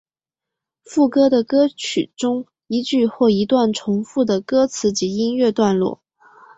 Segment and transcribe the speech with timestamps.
[0.83, 6.01] 副歌是歌曲中一句或一段重复的歌词及音乐段落。